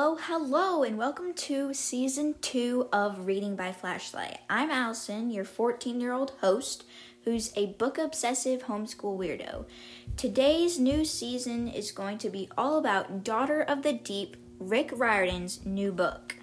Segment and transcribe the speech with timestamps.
[0.00, 4.38] Hello, hello, and welcome to season two of Reading by Flashlight.
[4.48, 6.84] I'm Allison, your 14 year old host,
[7.24, 9.64] who's a book obsessive homeschool weirdo.
[10.16, 15.66] Today's new season is going to be all about Daughter of the Deep, Rick Riordan's
[15.66, 16.36] new book.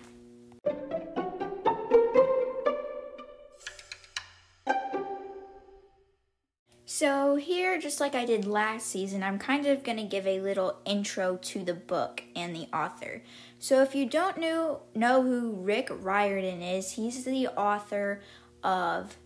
[6.97, 10.39] So, here, just like I did last season, I'm kind of going to give a
[10.39, 13.21] little intro to the book and the author.
[13.59, 18.21] So, if you don't know, know who Rick Riordan is, he's the author
[18.63, 19.17] of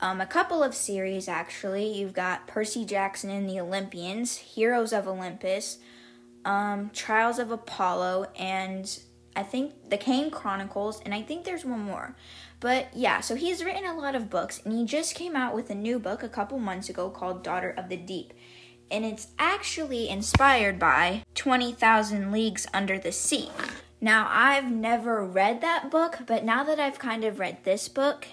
[0.00, 1.92] um, a couple of series, actually.
[1.92, 5.80] You've got Percy Jackson and the Olympians, Heroes of Olympus,
[6.46, 9.00] um, Trials of Apollo, and
[9.36, 12.16] I think The Kane Chronicles, and I think there's one more.
[12.60, 15.70] But yeah, so he's written a lot of books, and he just came out with
[15.70, 18.32] a new book a couple months ago called Daughter of the Deep.
[18.90, 23.50] And it's actually inspired by 20,000 Leagues Under the Sea.
[24.00, 28.26] Now, I've never read that book, but now that I've kind of read this book,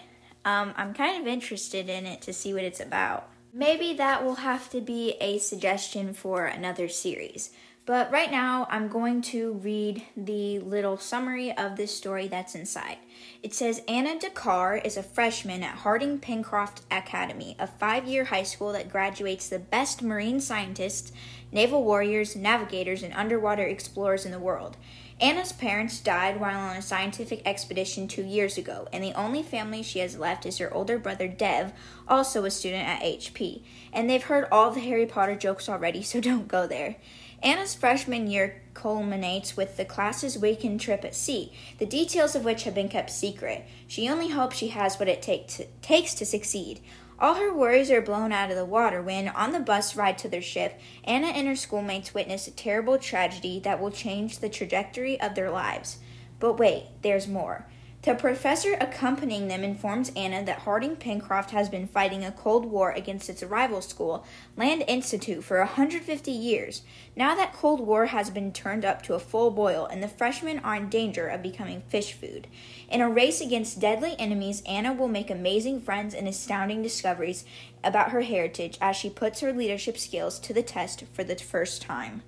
[0.44, 3.30] um, I'm kind of interested in it to see what it's about.
[3.52, 7.52] Maybe that will have to be a suggestion for another series.
[7.86, 12.98] But right now, I'm going to read the little summary of this story that's inside.
[13.44, 18.42] It says Anna Dakkar is a freshman at Harding Pencroft Academy, a five year high
[18.42, 21.12] school that graduates the best marine scientists,
[21.52, 24.78] naval warriors, navigators, and underwater explorers in the world.
[25.22, 29.84] Anna's parents died while on a scientific expedition two years ago, and the only family
[29.84, 31.72] she has left is her older brother Dev,
[32.08, 33.62] also a student at HP.
[33.94, 36.96] And they've heard all the Harry Potter jokes already, so don't go there.
[37.44, 42.64] Anna's freshman year culminates with the class's weekend trip at sea, the details of which
[42.64, 43.66] have been kept secret.
[43.88, 46.82] She only hopes she has what it take to, takes to succeed.
[47.18, 50.28] All her worries are blown out of the water when, on the bus ride to
[50.28, 55.20] their ship, Anna and her schoolmates witness a terrible tragedy that will change the trajectory
[55.22, 56.00] of their lives.
[56.40, 57.68] But wait, there's more.
[58.06, 62.92] The professor accompanying them informs Anna that Harding Pencroft has been fighting a Cold War
[62.92, 64.24] against its rival school,
[64.56, 66.84] Land Institute, for 150 years.
[67.16, 70.60] Now that Cold War has been turned up to a full boil, and the freshmen
[70.60, 72.46] are in danger of becoming fish food.
[72.92, 77.44] In a race against deadly enemies, Anna will make amazing friends and astounding discoveries
[77.84, 81.82] about her heritage as she puts her leadership skills to the test for the first
[81.82, 82.22] time.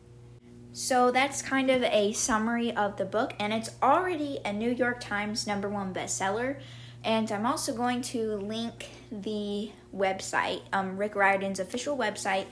[0.74, 5.00] So that's kind of a summary of the book, and it's already a New York
[5.00, 6.60] Times number one bestseller.
[7.04, 12.46] And I'm also going to link the website, um, Rick Riordan's official website,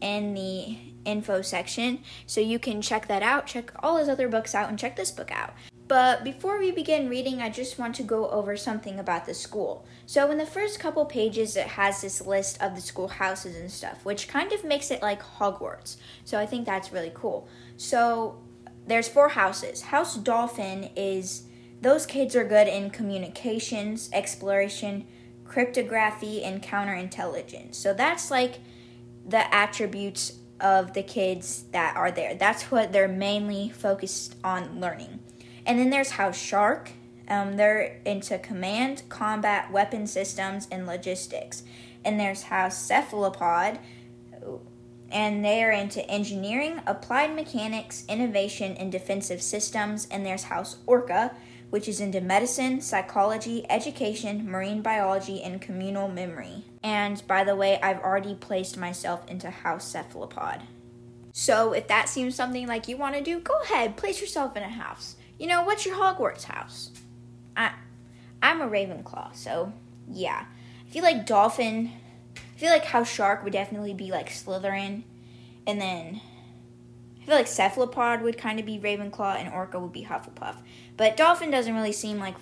[0.00, 2.00] in the info section.
[2.26, 5.10] So you can check that out, check all his other books out, and check this
[5.10, 5.54] book out.
[5.88, 9.86] But before we begin reading, I just want to go over something about the school.
[10.04, 13.70] So, in the first couple pages, it has this list of the school houses and
[13.70, 15.96] stuff, which kind of makes it like Hogwarts.
[16.24, 17.48] So, I think that's really cool.
[17.76, 18.42] So,
[18.86, 19.82] there's four houses.
[19.82, 21.44] House Dolphin is
[21.80, 25.06] those kids are good in communications, exploration,
[25.44, 27.76] cryptography, and counterintelligence.
[27.76, 28.58] So, that's like
[29.24, 32.34] the attributes of the kids that are there.
[32.34, 35.20] That's what they're mainly focused on learning.
[35.66, 36.90] And then there's House Shark.
[37.28, 41.64] Um, they're into command, combat, weapon systems, and logistics.
[42.04, 43.80] And there's House Cephalopod,
[45.10, 50.06] and they are into engineering, applied mechanics, innovation, and defensive systems.
[50.08, 51.34] And there's House Orca,
[51.70, 56.64] which is into medicine, psychology, education, marine biology, and communal memory.
[56.84, 60.62] And by the way, I've already placed myself into House Cephalopod.
[61.32, 64.62] So if that seems something like you want to do, go ahead, place yourself in
[64.62, 65.15] a house.
[65.38, 66.90] You know, what's your Hogwarts house?
[67.56, 67.72] I,
[68.42, 69.72] I'm a Ravenclaw, so
[70.08, 70.46] yeah.
[70.86, 71.92] I feel like Dolphin.
[72.36, 75.02] I feel like House Shark would definitely be like Slytherin,
[75.66, 76.20] and then
[77.20, 80.56] I feel like Cephalopod would kind of be Ravenclaw, and Orca would be Hufflepuff.
[80.96, 82.36] But Dolphin doesn't really seem like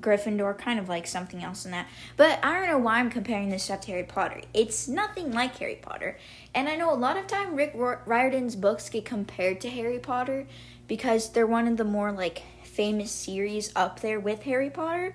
[0.00, 1.88] Gryffindor, kind of like something else in that.
[2.16, 4.42] But I don't know why I'm comparing this stuff to Harry Potter.
[4.52, 6.18] It's nothing like Harry Potter.
[6.54, 10.46] And I know a lot of time Rick Riordan's books get compared to Harry Potter
[10.88, 15.14] because they're one of the more like famous series up there with Harry Potter.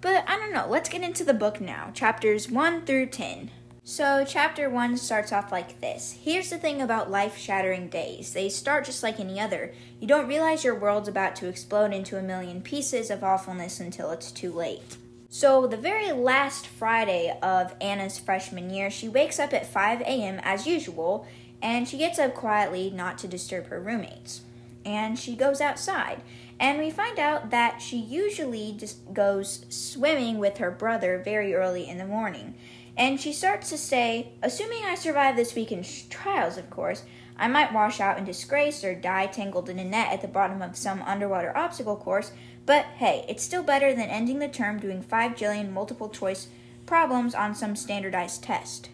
[0.00, 1.90] But I don't know, let's get into the book now.
[1.92, 3.50] Chapters 1 through 10.
[3.82, 6.16] So, chapter 1 starts off like this.
[6.22, 9.74] Here's the thing about life shattering days they start just like any other.
[9.98, 14.10] You don't realize your world's about to explode into a million pieces of awfulness until
[14.10, 14.96] it's too late.
[15.28, 20.40] So, the very last Friday of Anna's freshman year, she wakes up at 5 a.m.
[20.42, 21.26] as usual,
[21.60, 24.42] and she gets up quietly not to disturb her roommates
[24.90, 26.22] and she goes outside.
[26.58, 31.88] And we find out that she usually just goes swimming with her brother very early
[31.88, 32.54] in the morning.
[32.96, 37.04] And she starts to say, Assuming I survive this week weekend's trials, of course,
[37.38, 40.60] I might wash out in disgrace or die tangled in a net at the bottom
[40.60, 42.32] of some underwater obstacle course,
[42.66, 46.48] but hey, it's still better than ending the term doing 5 jillion multiple choice
[46.84, 48.90] problems on some standardized test.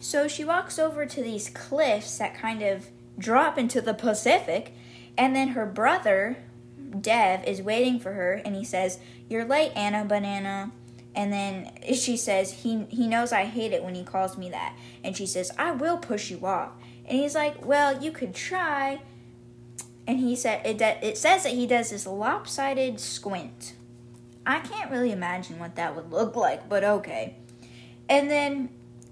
[0.00, 2.88] So she walks over to these cliffs that kind of
[3.18, 4.74] drop into the Pacific,
[5.18, 6.36] and then her brother,
[7.00, 8.98] Dev, is waiting for her, and he says,
[9.28, 10.72] You're late, Anna Banana.
[11.14, 14.76] And then she says, he, he knows I hate it when he calls me that.
[15.02, 16.72] And she says, I will push you off.
[17.06, 19.00] And he's like, Well, you could try.
[20.06, 23.74] And he said, It, it says that he does this lopsided squint.
[24.46, 27.34] I can't really imagine what that would look like, but okay.
[28.08, 28.68] And then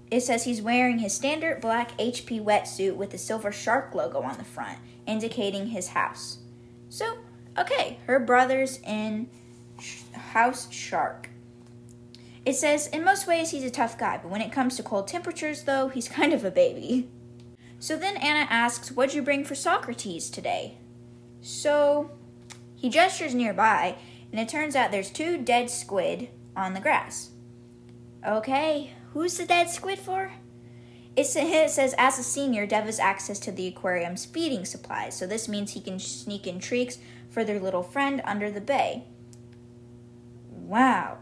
[0.09, 4.37] it says he's wearing his standard black HP wetsuit with the silver shark logo on
[4.37, 6.39] the front, indicating his house.
[6.89, 7.17] So,
[7.57, 9.29] okay, her brother's in
[10.13, 11.29] House Shark.
[12.45, 15.07] It says, in most ways, he's a tough guy, but when it comes to cold
[15.07, 17.09] temperatures, though, he's kind of a baby.
[17.79, 20.77] So then Anna asks, What'd you bring for Socrates today?
[21.41, 22.11] So
[22.75, 23.97] he gestures nearby,
[24.31, 27.31] and it turns out there's two dead squid on the grass.
[28.25, 30.31] Okay, who's the dead squid for?
[31.15, 35.47] It says, as a senior, Dev has access to the aquarium's feeding supplies, so this
[35.47, 36.97] means he can sneak in treats
[37.29, 39.05] for their little friend under the bay.
[40.51, 41.19] Wow.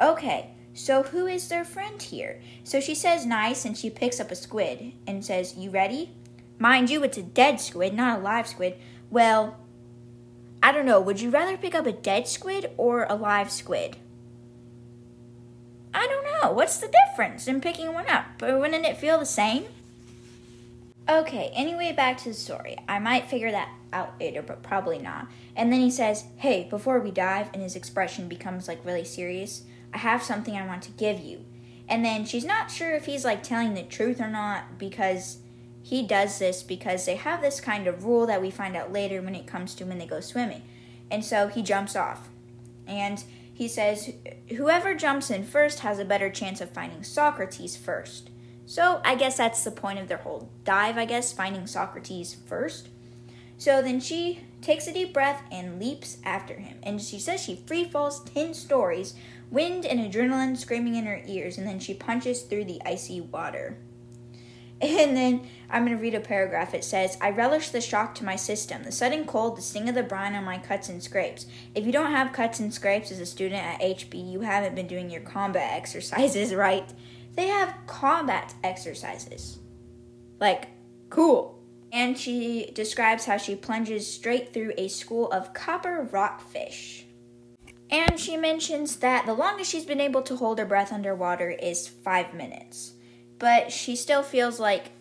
[0.00, 2.40] Okay, so who is their friend here?
[2.64, 6.12] So she says nice and she picks up a squid and says, You ready?
[6.58, 8.76] Mind you, it's a dead squid, not a live squid.
[9.10, 9.58] Well,
[10.62, 11.00] I don't know.
[11.00, 13.96] Would you rather pick up a dead squid or a live squid?
[15.94, 16.52] I don't know.
[16.52, 18.26] What's the difference in picking one up?
[18.38, 19.64] But Wouldn't it feel the same?
[21.08, 22.78] Okay, anyway, back to the story.
[22.88, 25.26] I might figure that out later, but probably not.
[25.56, 29.64] And then he says, Hey, before we dive, and his expression becomes like really serious.
[29.92, 31.44] I have something I want to give you.
[31.88, 35.38] And then she's not sure if he's like telling the truth or not because
[35.82, 39.20] he does this because they have this kind of rule that we find out later
[39.20, 40.62] when it comes to when they go swimming.
[41.10, 42.28] And so he jumps off.
[42.86, 43.22] And
[43.52, 44.12] he says,
[44.56, 48.30] Whoever jumps in first has a better chance of finding Socrates first.
[48.66, 52.88] So I guess that's the point of their whole dive, I guess, finding Socrates first.
[53.58, 56.78] So then she takes a deep breath and leaps after him.
[56.82, 59.14] And she says she free falls 10 stories
[59.50, 63.76] wind and adrenaline screaming in her ears, and then she punches through the icy water.
[64.82, 66.74] And then I'm going to read a paragraph.
[66.74, 69.94] It says, I relish the shock to my system, the sudden cold, the sting of
[69.94, 71.46] the brine on my cuts and scrapes.
[71.74, 74.88] If you don't have cuts and scrapes as a student at HP, you haven't been
[74.88, 76.92] doing your combat exercises right.
[77.34, 79.60] They have combat exercises.
[80.40, 80.68] Like,
[81.10, 81.62] cool.
[81.92, 87.06] And she describes how she plunges straight through a school of copper rockfish.
[87.88, 91.86] And she mentions that the longest she's been able to hold her breath underwater is
[91.86, 92.94] five minutes.
[93.42, 94.92] But she still feels like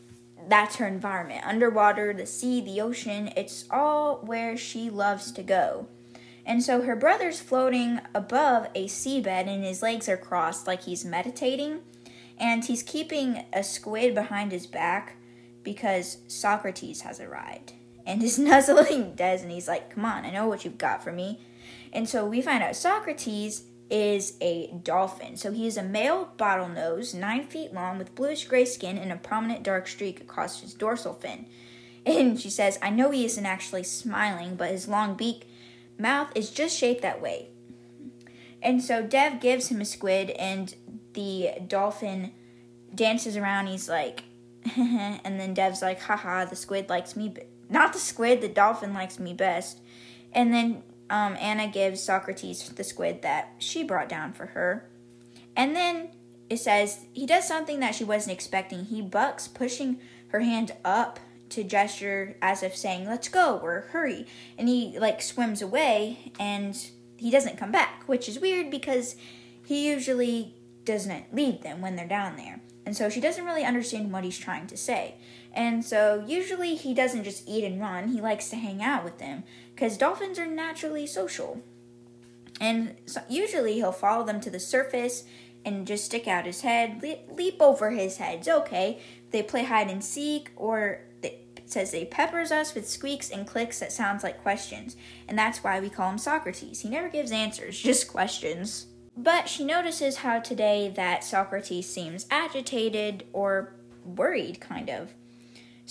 [0.49, 1.45] that's her environment.
[1.45, 5.87] Underwater, the sea, the ocean, it's all where she loves to go.
[6.43, 11.05] And so her brother's floating above a seabed and his legs are crossed like he's
[11.05, 11.81] meditating.
[12.39, 15.17] And he's keeping a squid behind his back
[15.61, 17.73] because Socrates has arrived.
[18.07, 21.11] And is nuzzling Dev and he's like, Come on, I know what you've got for
[21.11, 21.41] me.
[21.93, 25.35] And so we find out Socrates is a dolphin.
[25.35, 29.17] So he is a male bottlenose, nine feet long, with bluish gray skin and a
[29.17, 31.45] prominent dark streak across his dorsal fin.
[32.05, 35.47] And she says, I know he isn't actually smiling, but his long beak
[35.97, 37.49] mouth is just shaped that way.
[38.61, 40.73] And so Dev gives him a squid, and
[41.13, 42.31] the dolphin
[42.93, 43.67] dances around.
[43.67, 44.23] He's like,
[44.77, 47.29] and then Dev's like, haha, the squid likes me.
[47.29, 47.43] Be-.
[47.69, 49.79] Not the squid, the dolphin likes me best.
[50.31, 54.89] And then um, Anna gives Socrates the squid that she brought down for her.
[55.57, 56.11] And then
[56.49, 58.85] it says he does something that she wasn't expecting.
[58.85, 59.99] He bucks, pushing
[60.29, 64.25] her hand up to gesture as if saying, Let's go, or hurry.
[64.57, 66.75] And he like swims away and
[67.17, 69.17] he doesn't come back, which is weird because
[69.65, 72.61] he usually doesn't leave them when they're down there.
[72.85, 75.15] And so she doesn't really understand what he's trying to say.
[75.53, 79.17] And so usually he doesn't just eat and run, he likes to hang out with
[79.17, 79.43] them
[79.73, 81.61] because dolphins are naturally social.
[82.59, 85.23] And so usually he'll follow them to the surface
[85.65, 88.47] and just stick out his head, leap over his heads.
[88.47, 88.99] Okay,
[89.31, 93.79] they play hide and seek, or it says they peppers us with squeaks and clicks
[93.79, 94.95] that sounds like questions,
[95.27, 96.81] and that's why we call him Socrates.
[96.81, 98.87] He never gives answers, just questions.
[99.17, 105.13] But she notices how today that Socrates seems agitated or worried, kind of.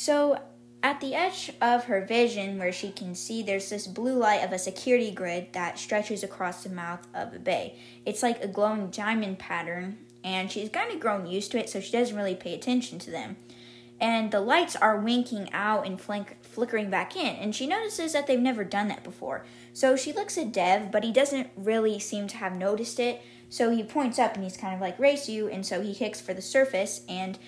[0.00, 0.40] So
[0.82, 4.50] at the edge of her vision, where she can see, there's this blue light of
[4.50, 7.78] a security grid that stretches across the mouth of a bay.
[8.06, 11.80] It's like a glowing diamond pattern, and she's kind of grown used to it, so
[11.80, 13.36] she doesn't really pay attention to them.
[14.00, 17.36] and the lights are winking out and flink- flickering back in.
[17.36, 19.44] And she notices that they've never done that before.
[19.74, 23.20] So she looks at Dev, but he doesn't really seem to have noticed it.
[23.50, 25.48] So he points up and he's kind of like, Race you.
[25.48, 27.02] And so he kicks for the surface.
[27.08, 27.38] And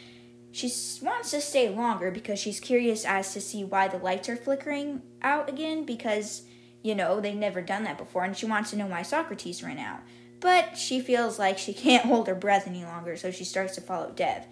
[0.52, 4.36] she wants to stay longer because she's curious as to see why the lights are
[4.36, 6.42] flickering out again because,
[6.82, 8.24] you know, they've never done that before.
[8.24, 10.00] And she wants to know why Socrates ran out.
[10.40, 13.16] But she feels like she can't hold her breath any longer.
[13.16, 14.46] So she starts to follow Dev.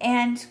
[0.00, 0.44] And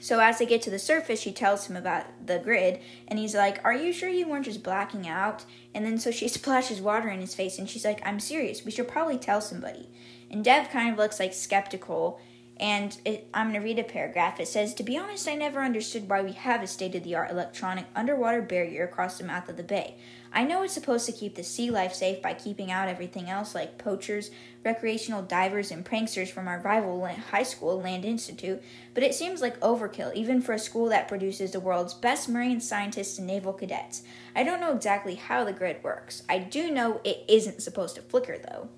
[0.00, 3.34] so as they get to the surface, she tells him about the grid, and he's
[3.34, 7.08] like, "Are you sure you weren't just blacking out?" And then so she splashes water
[7.08, 8.64] in his face, and she's like, "I'm serious.
[8.64, 9.88] We should probably tell somebody."
[10.30, 12.20] And Dev kind of looks like skeptical,
[12.58, 14.40] and it, I'm going to read a paragraph.
[14.40, 17.14] It says, To be honest, I never understood why we have a state of the
[17.14, 19.96] art electronic underwater barrier across the mouth of the bay.
[20.32, 23.54] I know it's supposed to keep the sea life safe by keeping out everything else
[23.54, 24.30] like poachers,
[24.64, 28.62] recreational divers, and pranksters from our rival high school, Land Institute,
[28.94, 32.60] but it seems like overkill, even for a school that produces the world's best marine
[32.60, 34.02] scientists and naval cadets.
[34.34, 36.22] I don't know exactly how the grid works.
[36.28, 38.68] I do know it isn't supposed to flicker, though.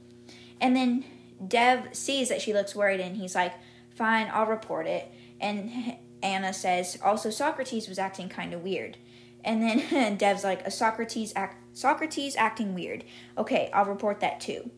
[0.61, 1.05] And then
[1.47, 3.55] Dev sees that she looks worried, and he's like,
[3.99, 5.11] Fine, I'll report it.
[5.41, 8.97] And Anna says, also Socrates was acting kind of weird.
[9.45, 13.05] And then Dev's like, a Socrates act Socrates acting weird.
[13.37, 14.71] Okay, I'll report that too.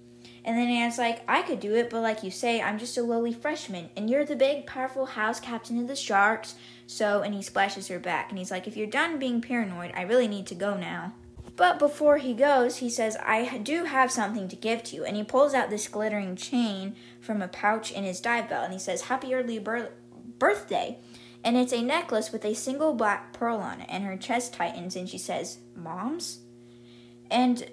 [0.43, 3.03] And then Anna's like, I could do it, but like you say, I'm just a
[3.03, 6.55] lowly freshman, and you're the big, powerful house captain of the Sharks.
[6.87, 10.03] So, and he splashes her back, and he's like, if you're done being paranoid, I
[10.03, 11.13] really need to go now.
[11.57, 15.05] But before he goes, he says, I do have something to give to you.
[15.05, 18.73] And he pulls out this glittering chain from a pouch in his dive belt and
[18.73, 19.93] he says, Happy early bir-
[20.39, 20.99] birthday.
[21.43, 23.87] And it's a necklace with a single black pearl on it.
[23.91, 26.41] And her chest tightens and she says, Mom's?
[27.31, 27.71] And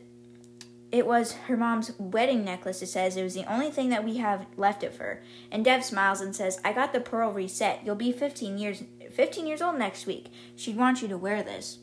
[0.92, 3.18] it was her mom's wedding necklace, it says.
[3.18, 5.22] It was the only thing that we have left of her.
[5.52, 7.82] And Dev smiles and says, I got the pearl reset.
[7.86, 10.28] You'll be 15 years 15 years old next week.
[10.56, 11.80] She'd want you to wear this.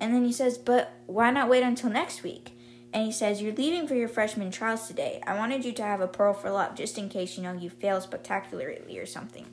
[0.00, 2.52] And then he says, But why not wait until next week?
[2.92, 5.22] And he says, You're leaving for your freshman trials today.
[5.26, 7.70] I wanted you to have a pearl for luck just in case you know you
[7.70, 9.46] fail spectacularly or something.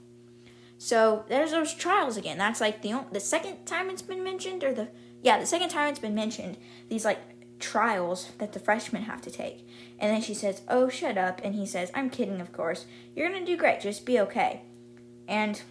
[0.77, 2.37] So there's those trials again.
[2.37, 4.89] That's like the the second time it's been mentioned, or the
[5.21, 6.57] yeah, the second time it's been mentioned.
[6.89, 7.19] These like
[7.59, 9.67] trials that the freshmen have to take.
[9.99, 12.85] And then she says, "Oh, shut up." And he says, "I'm kidding, of course.
[13.15, 13.81] You're gonna do great.
[13.81, 14.61] Just be okay."
[15.27, 15.61] And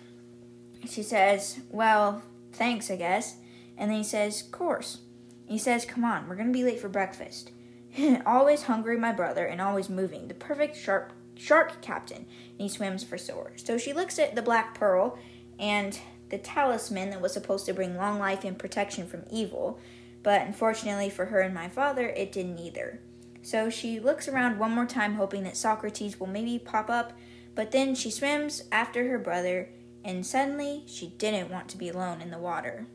[0.89, 3.37] she says, "Well, thanks, I guess."
[3.77, 5.01] And then he says, Course.
[5.47, 7.51] He says, Come on, we're going to be late for breakfast.
[8.27, 10.29] always hungry, my brother, and always moving.
[10.29, 12.19] The perfect sharp shark captain.
[12.19, 13.53] And he swims for sore.
[13.57, 15.19] So she looks at the black pearl
[15.59, 15.99] and
[16.31, 19.79] the talisman that was supposed to bring long life and protection from evil.
[20.23, 23.01] But unfortunately for her and my father, it didn't either.
[23.43, 27.13] So she looks around one more time, hoping that Socrates will maybe pop up.
[27.55, 29.69] But then she swims after her brother,
[30.03, 32.87] and suddenly she didn't want to be alone in the water.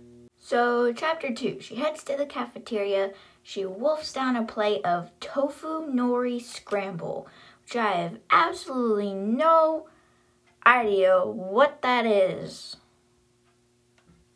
[0.50, 3.12] So, chapter 2 she heads to the cafeteria.
[3.44, 7.28] She wolfs down a plate of tofu nori scramble,
[7.62, 9.88] which I have absolutely no
[10.66, 12.78] idea what that is.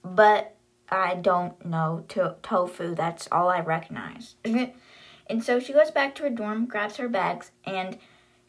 [0.03, 0.55] But
[0.87, 4.35] I don't know to- tofu, that's all I recognize.
[4.45, 7.97] and so she goes back to her dorm, grabs her bags, and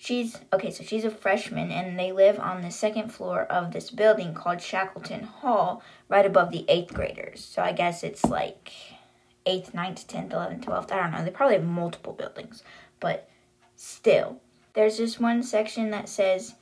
[0.04, 3.88] She's okay, so she's a freshman and they live on the second floor of this
[3.88, 7.42] building called Shackleton Hall, right above the eighth graders.
[7.42, 8.70] So I guess it's like
[9.46, 10.92] 8th, 9th, 10th, 11th, 12th.
[10.92, 11.24] I don't know.
[11.24, 12.62] They probably have multiple buildings,
[13.00, 13.30] but
[13.76, 14.42] still.
[14.74, 16.56] There's this one section that says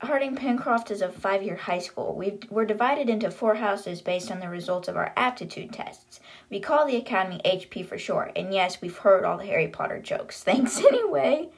[0.00, 2.14] Harding Pencroft is a five year high school.
[2.14, 6.20] we are divided into four houses based on the results of our aptitude tests.
[6.48, 9.98] We call the academy HP for short, and yes, we've heard all the Harry Potter
[9.98, 10.44] jokes.
[10.44, 11.48] Thanks anyway.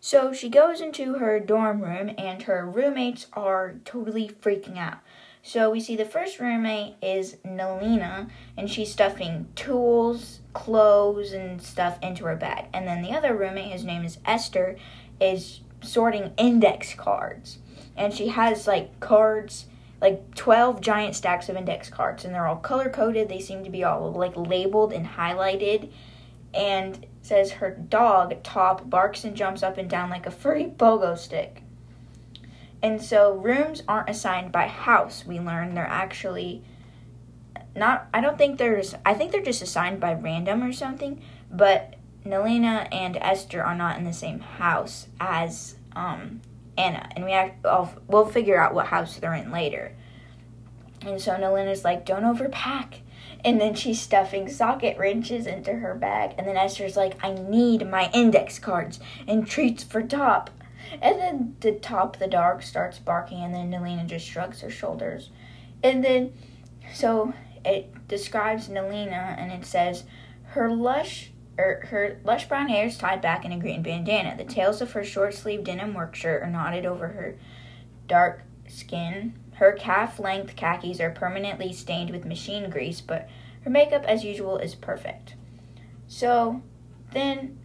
[0.00, 4.98] So she goes into her dorm room, and her roommates are totally freaking out.
[5.42, 11.98] So we see the first roommate is Nalina, and she's stuffing tools, clothes, and stuff
[12.02, 12.66] into her bag.
[12.72, 14.76] And then the other roommate, his name is Esther,
[15.20, 17.58] is sorting index cards.
[17.96, 19.66] And she has like cards,
[20.00, 23.28] like 12 giant stacks of index cards, and they're all color coded.
[23.28, 25.90] They seem to be all like labeled and highlighted.
[26.52, 31.16] And says her dog, Top, barks and jumps up and down like a furry bogo
[31.16, 31.62] stick.
[32.82, 35.24] And so rooms aren't assigned by house.
[35.24, 36.64] We learn they're actually
[37.76, 41.94] not I don't think there's I think they're just assigned by random or something, but
[42.26, 46.40] Nelina and Esther are not in the same house as um,
[46.76, 49.94] Anna, and we act, I'll, we'll figure out what house they're in later.
[51.02, 53.02] And so Nelina's like, "Don't overpack."
[53.44, 57.88] And then she's stuffing socket wrenches into her bag and then esther's like i need
[57.88, 60.50] my index cards and treats for top
[61.00, 65.30] And then the top the dog starts barking, and then Nalina just shrugs her shoulders.
[65.82, 66.32] And then,
[66.92, 67.32] so
[67.64, 70.04] it describes Nalina, and it says,
[70.48, 74.36] her lush er, her lush brown hair is tied back in a green bandana.
[74.36, 77.36] The tails of her short sleeved denim work shirt are knotted over her
[78.08, 79.34] dark skin.
[79.60, 83.28] Her calf length khakis are permanently stained with machine grease, but
[83.60, 85.34] her makeup, as usual, is perfect.
[86.08, 86.62] So
[87.12, 87.58] then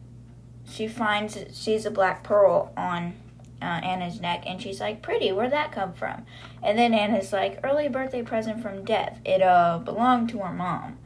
[0.70, 3.14] she finds she's a black pearl on
[3.62, 6.26] uh, Anna's neck, and she's like, "Pretty, where'd that come from?"
[6.62, 9.22] And then Anna's like, "Early birthday present from Dev.
[9.24, 10.98] It uh belonged to her mom."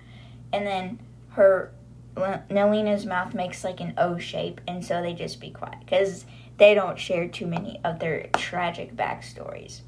[0.51, 0.99] And then
[1.33, 1.71] her
[2.17, 6.25] Nalina's mouth makes like an O shape, and so they just be quiet because
[6.57, 9.81] they don't share too many of their tragic backstories.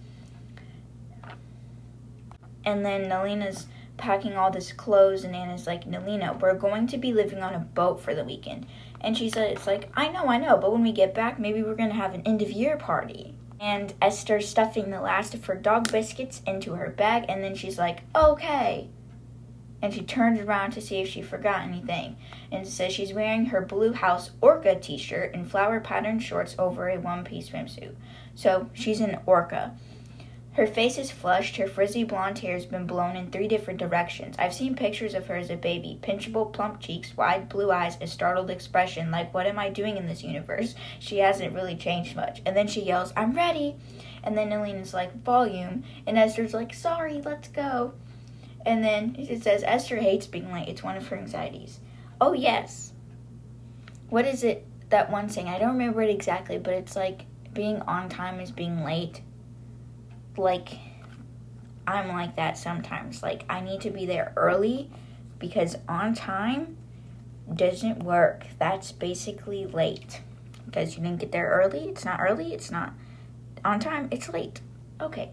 [2.66, 7.14] And then Nalina's packing all this clothes, and Anna's like, Nalina, we're going to be
[7.14, 8.66] living on a boat for the weekend.
[9.00, 11.64] And she said, It's like, I know, I know, but when we get back, maybe
[11.64, 13.36] we're to have an end of year party.
[13.60, 17.78] And Esther's stuffing the last of her dog biscuits into her bag, and then she's
[17.78, 18.90] like, Okay.
[19.84, 22.16] And she turns around to see if she forgot anything,
[22.52, 26.88] and says she's wearing her Blue House Orca t shirt and flower patterned shorts over
[26.88, 27.96] a one piece swimsuit.
[28.36, 29.76] So she's an orca.
[30.54, 34.36] Her face is flushed, her frizzy blonde hair has been blown in three different directions.
[34.38, 38.08] I've seen pictures of her as a baby pinchable, plump cheeks, wide blue eyes, a
[38.08, 40.76] startled expression like, What am I doing in this universe?
[41.00, 42.42] She hasn't really changed much.
[42.46, 43.78] And then she yells, I'm ready.
[44.24, 45.86] And then Nalina's like, Volume.
[46.06, 47.94] And Esther's like, Sorry, let's go.
[48.66, 50.68] And then it says, Esther hates being late.
[50.68, 51.80] It's one of her anxieties.
[52.20, 52.92] Oh, yes.
[54.10, 55.48] What is it, that one saying?
[55.48, 57.22] I don't remember it exactly, but it's like
[57.54, 59.22] being on time is being late
[60.38, 60.80] like
[61.88, 63.24] I'm like that sometimes.
[63.24, 64.90] Like I need to be there early
[65.40, 66.78] because on time
[67.54, 68.46] doesn't work.
[68.60, 70.22] That's basically late.
[70.66, 72.94] Because you didn't get there early, it's not early, it's not
[73.66, 74.62] on time, it's late.
[75.02, 75.32] Okay.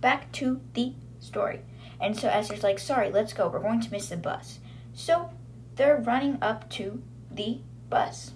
[0.00, 1.60] Back to the story.
[2.00, 3.48] And so Esther's like, sorry, let's go.
[3.48, 4.58] We're going to miss the bus.
[4.94, 5.30] So
[5.76, 7.58] they're running up to the
[7.88, 8.32] bus.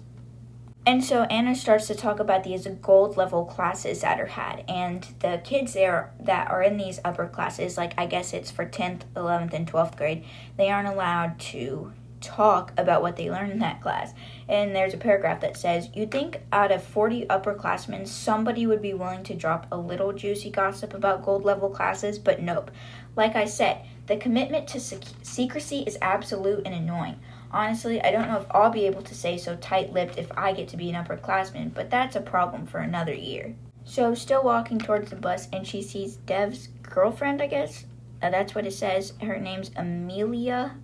[0.87, 5.03] And so Anna starts to talk about these gold level classes that are had, and
[5.19, 9.01] the kids there that are in these upper classes, like I guess it's for 10th,
[9.15, 10.25] 11th, and 12th grade,
[10.57, 14.13] they aren't allowed to talk about what they learned in that class.
[14.47, 18.93] And there's a paragraph that says, You'd think out of 40 upperclassmen, somebody would be
[18.93, 22.69] willing to drop a little juicy gossip about gold level classes, but nope.
[23.15, 27.19] Like I said, the commitment to sec- secrecy is absolute and annoying.
[27.51, 30.53] Honestly, I don't know if I'll be able to stay so tight lipped if I
[30.53, 33.55] get to be an upperclassman, but that's a problem for another year.
[33.83, 37.85] So, still walking towards the bus, and she sees Dev's girlfriend, I guess.
[38.21, 39.13] Uh, that's what it says.
[39.21, 40.75] Her name's Amelia.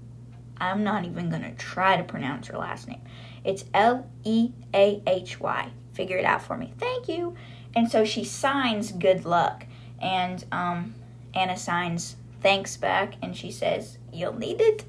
[0.57, 3.01] I'm not even to try to pronounce her last name.
[3.43, 5.71] It's L E A H Y.
[5.93, 6.73] Figure it out for me.
[6.77, 7.35] Thank you.
[7.75, 9.65] And so she signs good luck.
[9.99, 10.93] And um,
[11.33, 14.83] Anna signs thanks back, and she says, You'll need it.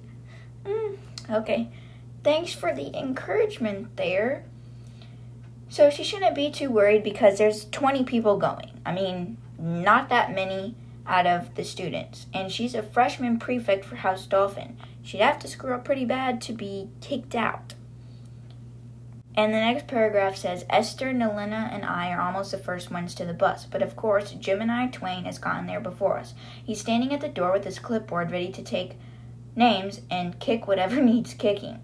[0.64, 0.96] Mm,
[1.30, 1.68] Okay.
[2.22, 4.44] Thanks for the encouragement there.
[5.68, 8.80] So she shouldn't be too worried because there's 20 people going.
[8.84, 10.74] I mean, not that many
[11.06, 12.26] out of the students.
[12.32, 14.76] And she's a freshman prefect for House Dolphin.
[15.02, 17.74] She'd have to screw up pretty bad to be kicked out.
[19.34, 23.24] And the next paragraph says Esther, Nalina, and I are almost the first ones to
[23.24, 26.34] the bus, but of course, Gemini Twain has gotten there before us.
[26.62, 28.98] He's standing at the door with his clipboard ready to take
[29.54, 31.80] names and kick whatever needs kicking.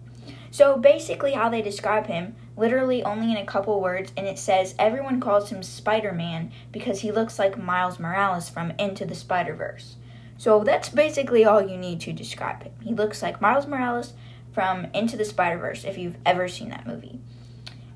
[0.50, 4.74] So basically, how they describe him, literally only in a couple words, and it says
[4.78, 9.54] everyone calls him Spider Man because he looks like Miles Morales from Into the Spider
[9.54, 9.96] Verse.
[10.38, 12.72] So that's basically all you need to describe him.
[12.82, 14.14] He looks like Miles Morales
[14.52, 17.20] from Into the Spider Verse, if you've ever seen that movie.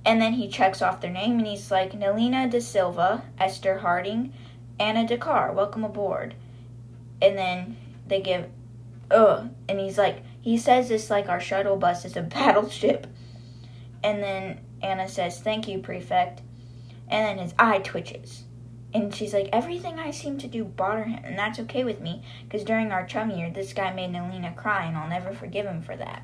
[0.04, 4.32] And then he checks off their name and he's like Nalina De Silva, Esther Harding,
[4.78, 6.35] Anna Dakkar, welcome aboard.
[7.20, 7.76] And then
[8.08, 8.46] they give
[9.12, 9.51] ugh.
[9.68, 13.07] And he's like, he says this like our shuttle bus is a battleship.
[14.03, 16.40] And then Anna says, thank you, prefect.
[17.09, 18.44] And then his eye twitches.
[18.94, 22.22] And she's like, everything I seem to do bother him, and that's okay with me,
[22.44, 25.81] because during our chum year, this guy made Nalina cry, and I'll never forgive him
[25.81, 26.22] for that.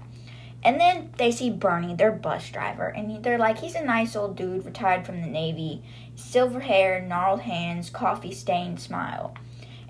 [0.62, 4.36] And then they see Bernie, their bus driver, and they're like, he's a nice old
[4.36, 5.82] dude, retired from the Navy,
[6.14, 9.34] silver hair, gnarled hands, coffee stained smile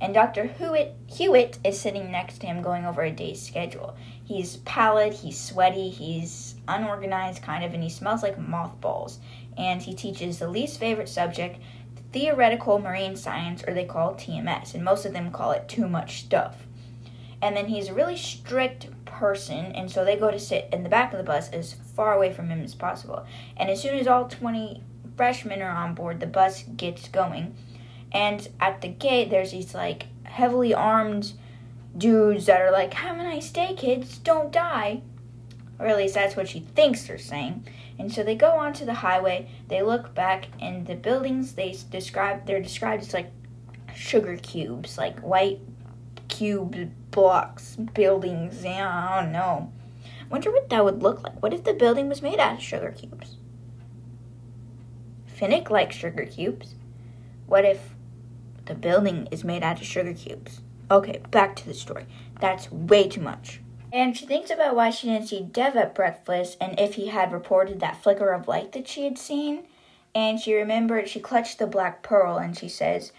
[0.01, 0.45] and Dr.
[0.45, 3.97] Hewitt, Hewitt is sitting next to him going over a day's schedule.
[4.25, 9.19] He's pallid, he's sweaty, he's unorganized kind of, and he smells like mothballs.
[9.57, 11.59] And he teaches the least favorite subject,
[12.13, 15.89] theoretical marine science, or they call it TMS, and most of them call it too
[15.89, 16.67] much stuff.
[17.43, 20.89] And then he's a really strict person, and so they go to sit in the
[20.89, 23.27] back of the bus as far away from him as possible.
[23.57, 24.83] And as soon as all 20
[25.17, 27.57] freshmen are on board, the bus gets going.
[28.13, 31.33] And at the gate, there's these like heavily armed
[31.97, 35.03] dudes that are like, Have a nice day, kids, don't die.
[35.79, 37.67] Or at least that's what she thinks they're saying.
[37.99, 42.47] And so they go onto the highway, they look back, and the buildings they describe,
[42.47, 43.31] they're described as like
[43.95, 45.61] sugar cubes, like white
[46.29, 48.65] cube blocks, buildings.
[48.65, 49.73] Yeah, I don't know.
[50.31, 51.43] Wonder what that would look like.
[51.43, 53.37] What if the building was made out of sugar cubes?
[55.39, 56.75] Finnick likes sugar cubes.
[57.47, 57.95] What if
[58.69, 60.61] the building is made out of sugar cubes?
[60.91, 62.07] Okay, back to the story.
[62.41, 63.61] That's way too much.
[63.93, 67.33] And she thinks about why she didn't see Dev at breakfast and if he had
[67.33, 69.65] reported that flicker of light that she had seen.
[70.15, 73.13] And she remembered, she clutched the black pearl and she says,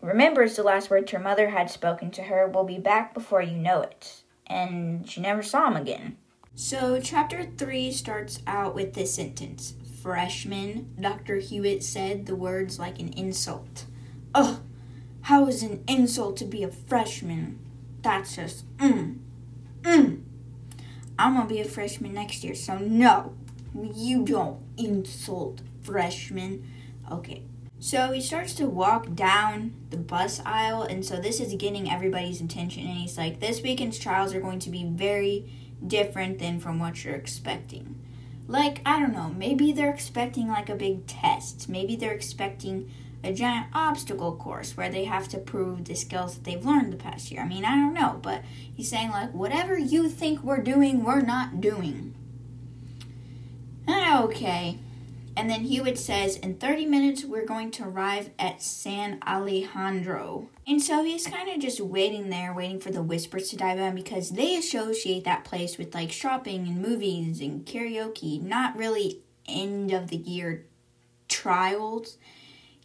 [0.00, 3.56] remembers the last words her mother had spoken to her, We'll be back before you
[3.56, 4.22] know it.
[4.46, 6.16] And she never saw him again.
[6.54, 11.36] So, chapter 3 starts out with this sentence Freshman, Dr.
[11.36, 13.84] Hewitt said the words like an insult.
[14.34, 14.60] Ugh,
[15.26, 17.58] how is an insult to be a freshman?
[18.00, 19.18] That's just, mm,
[19.82, 20.22] mm.
[21.18, 23.34] I'm gonna be a freshman next year, so no,
[23.74, 26.70] you don't insult freshmen.
[27.10, 27.42] Okay,
[27.80, 32.40] so he starts to walk down the bus aisle, and so this is getting everybody's
[32.40, 32.86] attention.
[32.86, 35.50] And he's like, This weekend's trials are going to be very
[35.84, 38.00] different than from what you're expecting.
[38.46, 41.68] Like, I don't know, maybe they're expecting like a big test.
[41.68, 42.92] Maybe they're expecting
[43.26, 46.96] a giant obstacle course where they have to prove the skills that they've learned the
[46.96, 47.42] past year.
[47.42, 48.42] I mean, I don't know, but
[48.74, 52.14] he's saying, like, whatever you think we're doing, we're not doing.
[53.88, 54.78] Ah, okay.
[55.36, 60.48] And then Hewitt says, in 30 minutes, we're going to arrive at San Alejandro.
[60.66, 63.94] And so he's kind of just waiting there, waiting for the whispers to die down
[63.94, 69.92] because they associate that place with like shopping and movies and karaoke, not really end
[69.92, 70.64] of the year
[71.28, 72.16] trials.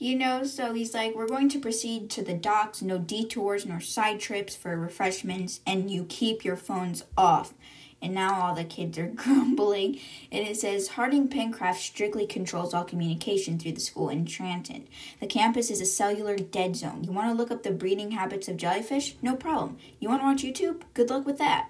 [0.02, 3.80] You know, so he's like, we're going to proceed to the docks, no detours nor
[3.80, 7.54] side trips for refreshments, and you keep your phones off
[8.02, 10.00] and now all the kids are grumbling.
[10.32, 14.88] And it says Harding Pencroft strictly controls all communication through the school intranet.
[15.20, 17.04] The campus is a cellular dead zone.
[17.04, 19.16] You want to look up the breeding habits of jellyfish?
[19.22, 19.78] No problem.
[20.00, 20.82] You want to watch YouTube?
[20.96, 21.70] Good luck with that.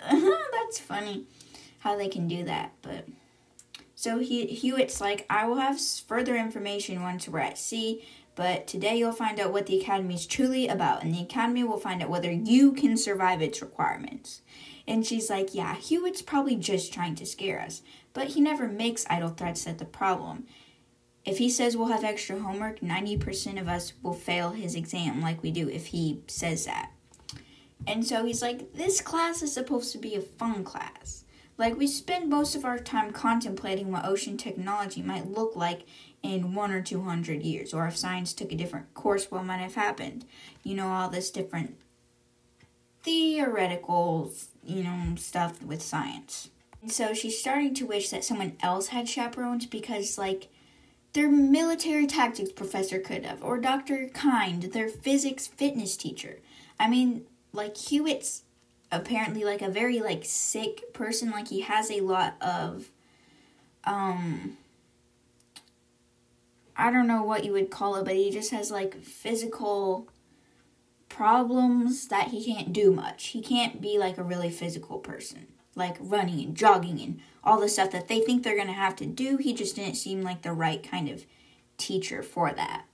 [0.10, 1.26] That's funny
[1.80, 3.04] how they can do that, but.
[3.94, 8.04] So he, Hewitt's like, I will have further information once we're at sea,
[8.34, 11.78] but today you'll find out what the Academy is truly about, and the Academy will
[11.78, 14.42] find out whether you can survive its requirements.
[14.86, 19.06] And she's like, Yeah, Hewitt's probably just trying to scare us, but he never makes
[19.08, 20.46] idle threats at the problem.
[21.24, 25.42] If he says we'll have extra homework, 90% of us will fail his exam like
[25.42, 26.90] we do if he says that.
[27.86, 31.23] And so he's like, This class is supposed to be a fun class.
[31.56, 35.86] Like, we spend most of our time contemplating what ocean technology might look like
[36.22, 39.58] in one or two hundred years, or if science took a different course, what might
[39.58, 40.24] have happened.
[40.62, 41.76] You know, all this different
[43.02, 44.32] theoretical,
[44.64, 46.50] you know, stuff with science.
[46.80, 50.48] And so she's starting to wish that someone else had chaperones because, like,
[51.12, 54.08] their military tactics professor could have, or Dr.
[54.08, 56.40] Kind, their physics fitness teacher.
[56.80, 58.42] I mean, like, Hewitt's
[58.94, 61.30] apparently, like, a very, like, sick person.
[61.30, 62.90] Like, he has a lot of,
[63.84, 64.56] um,
[66.76, 70.08] I don't know what you would call it, but he just has, like, physical
[71.14, 73.28] problems that he can't do much.
[73.28, 77.68] He can't be like a really physical person, like running and jogging and all the
[77.68, 79.36] stuff that they think they're going to have to do.
[79.36, 81.24] He just didn't seem like the right kind of
[81.76, 82.86] teacher for that.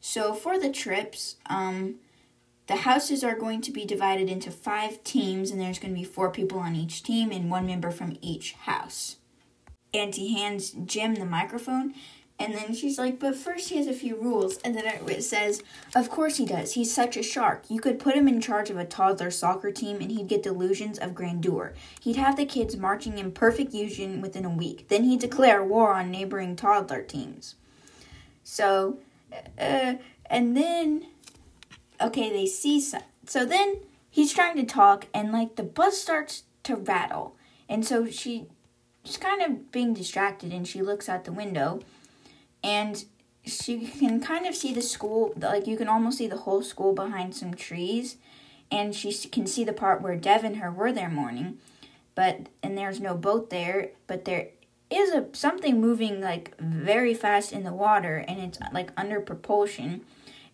[0.00, 2.00] So for the trips, um,
[2.66, 6.04] the houses are going to be divided into five teams, and there's going to be
[6.04, 9.16] four people on each team and one member from each house.
[9.92, 11.94] And he hands Jim the microphone
[12.42, 14.56] and then she's like, but first he has a few rules.
[14.64, 15.62] And then it says,
[15.94, 16.72] of course he does.
[16.72, 17.64] He's such a shark.
[17.68, 20.98] You could put him in charge of a toddler soccer team and he'd get delusions
[20.98, 21.72] of grandeur.
[22.00, 24.88] He'd have the kids marching in perfect union within a week.
[24.88, 27.54] Then he'd declare war on neighboring toddler teams.
[28.42, 28.98] So,
[29.56, 29.94] uh,
[30.26, 31.06] and then,
[32.02, 33.02] okay, they see some.
[33.26, 33.76] So then
[34.10, 37.36] he's trying to talk and like the bus starts to rattle.
[37.68, 38.46] And so she,
[39.04, 41.80] she's kind of being distracted and she looks out the window
[42.62, 43.04] and
[43.44, 46.92] she can kind of see the school like you can almost see the whole school
[46.92, 48.16] behind some trees
[48.70, 51.58] and she can see the part where dev and her were there morning
[52.14, 54.48] but and there's no boat there but there
[54.90, 60.02] is a something moving like very fast in the water and it's like under propulsion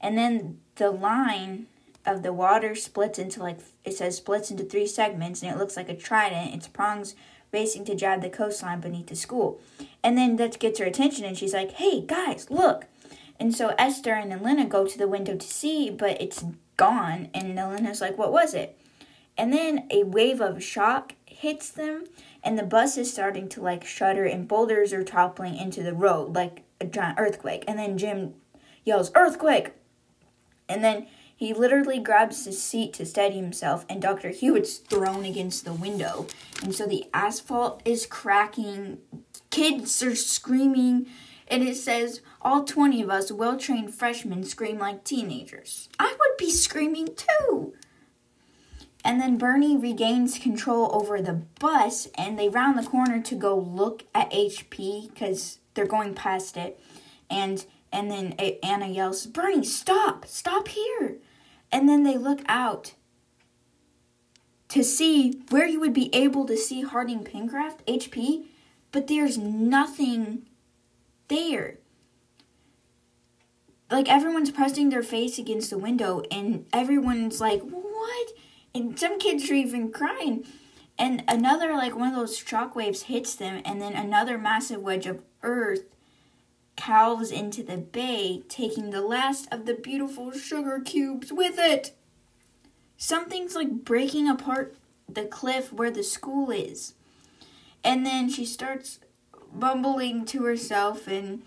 [0.00, 1.66] and then the line
[2.06, 5.76] of the water splits into like it says splits into three segments and it looks
[5.76, 7.14] like a trident its prongs
[7.52, 9.60] racing to jab the coastline beneath the school.
[10.02, 12.86] And then that gets her attention, and she's like, hey, guys, look.
[13.40, 16.44] And so Esther and Nalina go to the window to see, but it's
[16.76, 17.28] gone.
[17.32, 18.78] And Nalina's like, what was it?
[19.36, 22.04] And then a wave of shock hits them,
[22.42, 26.34] and the bus is starting to like shudder, and boulders are toppling into the road
[26.34, 27.64] like a giant earthquake.
[27.68, 28.34] And then Jim
[28.84, 29.72] yells, Earthquake!
[30.68, 34.30] And then he literally grabs his seat to steady himself, and Dr.
[34.30, 36.26] Hewitt's thrown against the window.
[36.62, 38.98] And so the asphalt is cracking,
[39.50, 41.06] kids are screaming,
[41.46, 45.88] and it says, All 20 of us well trained freshmen scream like teenagers.
[45.98, 47.74] I would be screaming too.
[49.04, 53.56] And then Bernie regains control over the bus, and they round the corner to go
[53.56, 56.80] look at HP because they're going past it.
[57.30, 60.26] And and then Anna yells, Bernie, stop!
[60.26, 61.18] Stop here!
[61.70, 62.94] and then they look out
[64.68, 68.44] to see where you would be able to see Harding Pencroft, HP,
[68.92, 70.46] but there's nothing
[71.28, 71.78] there.
[73.90, 78.32] Like everyone's pressing their face against the window, and everyone's like, What?
[78.74, 80.44] And some kids are even crying.
[80.98, 85.22] And another, like one of those shockwaves hits them, and then another massive wedge of
[85.42, 85.84] earth
[86.78, 91.92] calves into the bay, taking the last of the beautiful sugar cubes with it.
[92.96, 94.76] Something's like breaking apart
[95.08, 96.94] the cliff where the school is.
[97.82, 99.00] And then she starts
[99.52, 101.42] bumbling to herself and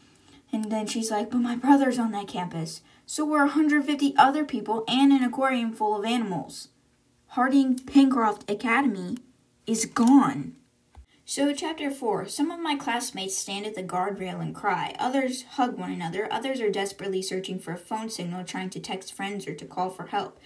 [0.53, 2.81] and then she's like, "But my brother's on that campus.
[3.05, 6.67] So we're 150 other people and an aquarium full of animals.
[7.27, 9.17] Harding Pencroft Academy
[9.65, 10.57] is gone."
[11.33, 14.93] So, chapter 4 Some of my classmates stand at the guardrail and cry.
[14.99, 16.27] Others hug one another.
[16.29, 19.89] Others are desperately searching for a phone signal, trying to text friends or to call
[19.89, 20.37] for help.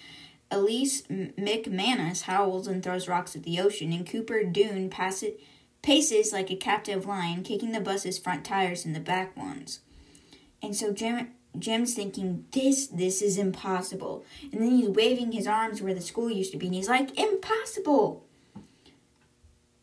[0.51, 5.33] Elise McManus howls and throws rocks at the ocean, and Cooper Dune passes,
[5.81, 9.79] paces like a captive lion, kicking the bus's front tires and the back ones.
[10.61, 14.23] And so Jim, Jim's thinking, this, this is impossible.
[14.53, 17.17] And then he's waving his arms where the school used to be, and he's like,
[17.17, 18.23] impossible!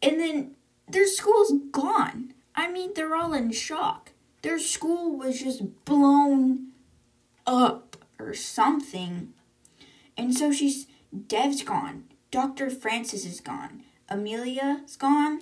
[0.00, 0.54] And then
[0.88, 2.35] their school's gone.
[2.55, 4.11] I mean, they're all in shock.
[4.42, 6.68] Their school was just blown
[7.47, 9.33] up or something.
[10.16, 10.87] And so she's,
[11.27, 12.05] Dev's gone.
[12.31, 12.71] Dr.
[12.71, 13.83] Francis is gone.
[14.09, 15.40] Amelia's gone.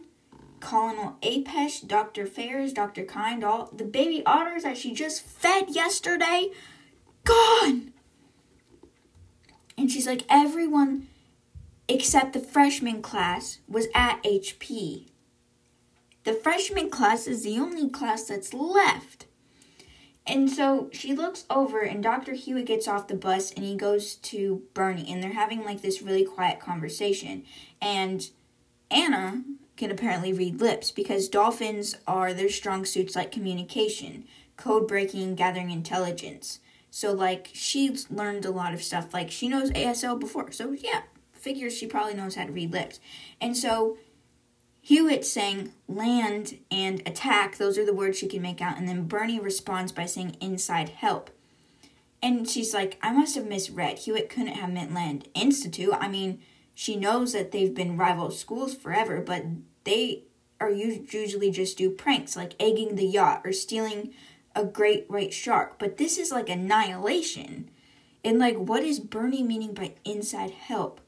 [0.61, 2.27] Colonel Apesh, Dr.
[2.27, 3.05] Fairs, Dr.
[3.05, 6.51] Kind, all the baby otters that she just fed yesterday,
[7.25, 7.93] gone.
[9.79, 11.09] And she's like, everyone
[11.89, 15.07] except the freshman class was at HP.
[16.25, 19.27] The freshman class is the only class that's left.
[20.27, 22.35] And so she looks over, and Dr.
[22.35, 26.03] Hewitt gets off the bus and he goes to Bernie, and they're having like this
[26.03, 27.45] really quiet conversation.
[27.81, 28.29] And
[28.91, 29.43] Anna
[29.77, 34.25] can apparently read lips because dolphins are their strong suits like communication,
[34.57, 36.61] code breaking, gathering intelligence.
[36.91, 39.15] So, like, she's learned a lot of stuff.
[39.15, 40.51] Like, she knows ASL before.
[40.53, 41.03] So, yeah,
[41.33, 43.01] figures she probably knows how to read lips.
[43.41, 43.97] And so
[44.83, 49.05] Hewitt saying land and attack, those are the words she can make out, and then
[49.05, 51.31] Bernie responds by saying inside help.
[52.23, 54.01] And she's like, I must have misread.
[54.01, 55.95] Hewitt couldn't have meant land institute.
[55.99, 56.41] I mean,
[56.75, 59.45] she knows that they've been rival schools forever, but
[59.85, 60.25] they
[60.61, 64.13] are usually just do pranks like egging the yacht or stealing
[64.55, 65.79] a great white shark.
[65.79, 67.71] But this is like annihilation.
[68.25, 71.01] And like, what is Bernie meaning by inside help?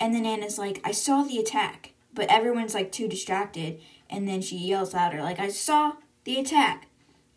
[0.00, 4.40] And then Anna's like, I saw the attack but everyone's like too distracted and then
[4.40, 6.88] she yells louder like i saw the attack.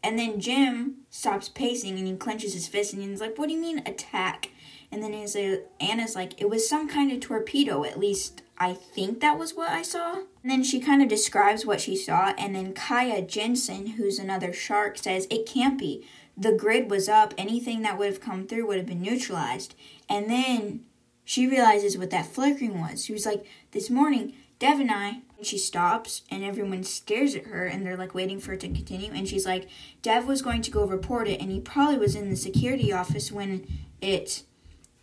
[0.03, 3.53] And then jim stops pacing and he clenches his fist and he's like what do
[3.53, 4.49] you mean attack?
[4.89, 8.73] And then he's like, anna's like it was some kind of torpedo at least i
[8.73, 10.23] think that was what i saw.
[10.41, 14.53] And then she kind of describes what she saw and then kiya jensen who's another
[14.53, 16.07] shark says it can't be.
[16.37, 17.33] The grid was up.
[17.35, 19.73] Anything that would have come through would have been neutralized.
[20.07, 20.81] And then
[21.25, 23.03] she realizes what that flickering was.
[23.03, 27.65] She was like this morning Dev and I, she stops and everyone stares at her
[27.65, 29.11] and they're like waiting for it to continue.
[29.11, 29.67] And she's like,
[30.01, 33.31] Dev was going to go report it and he probably was in the security office
[33.31, 33.67] when
[34.01, 34.43] it.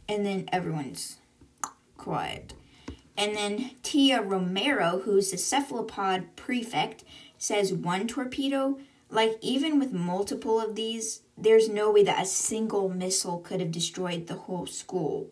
[0.09, 1.19] And then everyone's
[1.97, 2.55] quiet.
[3.17, 7.05] And then Tia Romero, who's the cephalopod prefect,
[7.39, 8.79] says one torpedo.
[9.09, 13.71] Like, even with multiple of these, there's no way that a single missile could have
[13.71, 15.31] destroyed the whole school.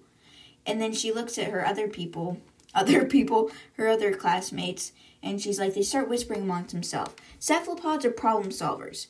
[0.64, 2.40] And then she looks at her other people
[2.74, 7.14] other people, her other classmates, and she's like, they start whispering amongst themselves.
[7.38, 9.06] Cephalopods are problem solvers.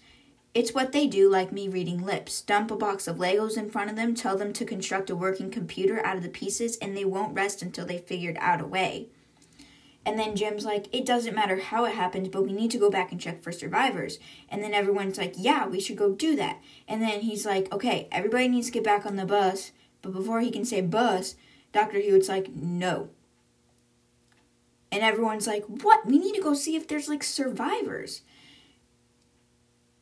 [0.55, 2.43] It's what they do, like me reading lips.
[2.43, 5.51] Dump a box of Legos in front of them, tell them to construct a working
[5.51, 9.09] computer out of the pieces, and they won't rest until they figured out a way.
[10.05, 12.91] And then Jim's like, it doesn't matter how it happens, but we need to go
[12.91, 14.19] back and check for survivors.
[14.49, 16.61] And then everyone's like, yeah, we should go do that.
[16.89, 19.71] And then he's like, okay, everybody needs to get back on the bus.
[20.03, 21.37] But before he can say bus,
[21.73, 21.99] Dr.
[21.99, 23.11] Hewitt's like, no.
[24.93, 26.07] And everyone's like, what?
[26.07, 28.21] We need to go see if there's like survivors.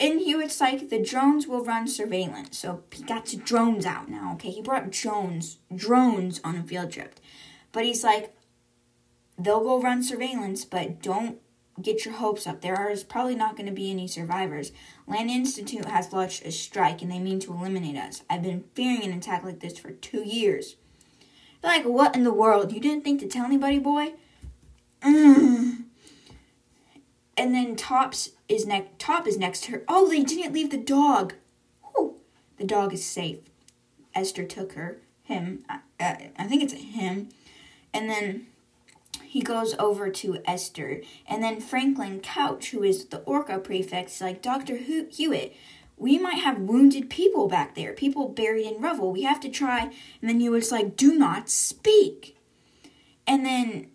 [0.00, 2.58] And Hewitt's like, the drones will run surveillance.
[2.58, 4.50] So he got the drones out now, okay?
[4.50, 7.20] He brought drones, drones on a field trip.
[7.70, 8.34] But he's like,
[9.38, 11.38] they'll go run surveillance, but don't
[11.80, 12.60] get your hopes up.
[12.60, 14.72] There is probably not going to be any survivors.
[15.06, 18.22] Land Institute has launched a strike and they mean to eliminate us.
[18.28, 20.76] I've been fearing an attack like this for two years.
[21.62, 22.72] They're like, what in the world?
[22.72, 24.14] You didn't think to tell anybody, boy?
[27.40, 28.98] And then Tops is next.
[28.98, 29.84] Top is next to her.
[29.88, 31.32] Oh, they didn't leave the dog.
[31.96, 32.16] Oh,
[32.58, 33.38] the dog is safe.
[34.14, 35.64] Esther took her, him.
[35.66, 37.30] Uh, I think it's him.
[37.94, 38.46] And then
[39.22, 41.00] he goes over to Esther.
[41.26, 44.76] And then Franklin Couch, who is the Orca prefect, is like, Dr.
[44.76, 45.56] Hewitt,
[45.96, 49.12] we might have wounded people back there, people buried in rubble.
[49.12, 49.84] We have to try.
[50.20, 52.36] And then Hewitt's like, do not speak.
[53.26, 53.86] And then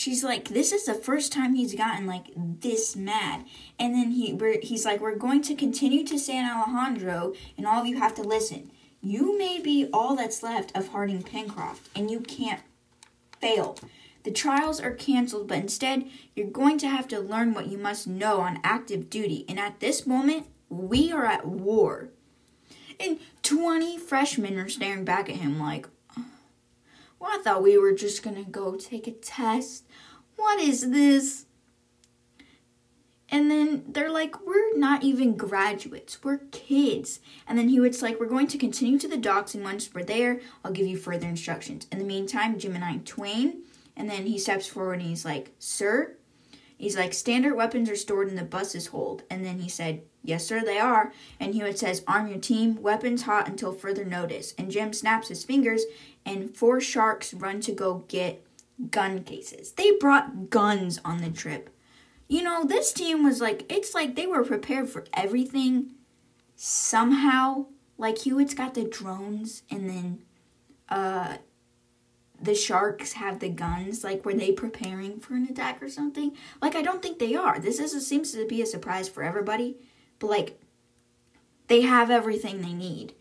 [0.00, 3.44] she's like, this is the first time he's gotten like this mad.
[3.78, 7.86] And then he he's like, we're going to continue to San Alejandro, and all of
[7.86, 8.70] you have to listen.
[9.02, 12.62] You may be all that's left of Harding Pencroft, and you can't
[13.40, 13.78] fail.
[14.22, 18.06] The trials are canceled, but instead, you're going to have to learn what you must
[18.06, 19.46] know on active duty.
[19.48, 22.10] And at this moment, we are at war.
[22.98, 25.88] And 20 freshmen are staring back at him like,
[27.20, 29.84] well, I thought we were just gonna go take a test.
[30.36, 31.46] What is this?
[33.32, 37.20] And then they're like, we're not even graduates, we're kids.
[37.46, 40.40] And then Hewitt's like, we're going to continue to the docks, and once we're there,
[40.64, 41.86] I'll give you further instructions.
[41.92, 43.62] In the meantime, Gemini Twain,
[43.96, 46.16] and then he steps forward and he's like, sir,
[46.76, 49.22] he's like, standard weapons are stored in the bus's hold.
[49.30, 51.12] And then he said, yes, sir, they are.
[51.38, 54.54] And Hewitt says, arm your team, weapons hot until further notice.
[54.58, 55.84] And Jim snaps his fingers,
[56.24, 58.44] and four sharks run to go get
[58.90, 59.72] gun cases.
[59.72, 61.70] They brought guns on the trip.
[62.28, 65.90] You know, this team was like, it's like they were prepared for everything
[66.54, 67.66] somehow.
[67.98, 70.22] Like Hewitt's got the drones, and then
[70.88, 71.36] uh,
[72.40, 74.02] the sharks have the guns.
[74.04, 76.32] Like, were they preparing for an attack or something?
[76.62, 77.58] Like, I don't think they are.
[77.58, 79.76] This is seems to be a surprise for everybody,
[80.18, 80.60] but like,
[81.66, 83.14] they have everything they need.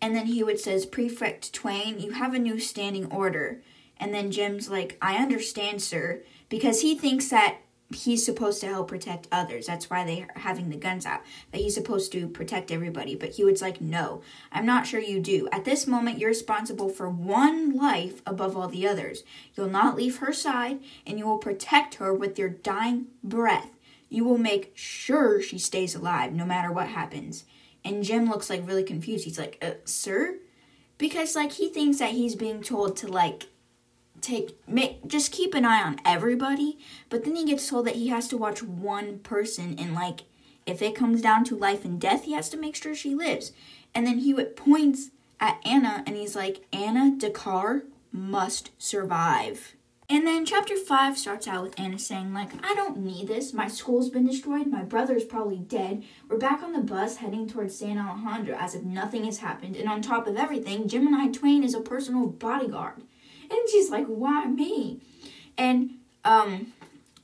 [0.00, 3.62] And then Hewitt says, Prefect Twain, you have a new standing order.
[3.98, 7.58] And then Jim's like, I understand, sir, because he thinks that
[7.94, 9.66] he's supposed to help protect others.
[9.66, 11.20] That's why they're having the guns out.
[11.52, 13.14] That he's supposed to protect everybody.
[13.14, 15.48] But Hewitt's like, no, I'm not sure you do.
[15.52, 19.22] At this moment, you're responsible for one life above all the others.
[19.56, 23.70] You'll not leave her side, and you will protect her with your dying breath.
[24.08, 27.44] You will make sure she stays alive, no matter what happens.
[27.86, 29.24] And Jim looks like really confused.
[29.24, 30.38] He's like, uh, sir?
[30.98, 33.46] Because like he thinks that he's being told to like
[34.20, 38.08] take make just keep an eye on everybody, but then he gets told that he
[38.08, 40.22] has to watch one person and like
[40.66, 43.52] if it comes down to life and death, he has to make sure she lives.
[43.94, 49.75] And then Hewitt points at Anna and he's like, Anna Dakkar must survive.
[50.08, 53.52] And then chapter 5 starts out with Anna saying, like, I don't need this.
[53.52, 54.68] My school's been destroyed.
[54.68, 56.04] My brother's probably dead.
[56.28, 59.74] We're back on the bus heading towards San Alejandro as if nothing has happened.
[59.74, 63.02] And on top of everything, Gemini Twain is a personal bodyguard.
[63.50, 65.00] And she's like, why me?
[65.58, 66.72] And um,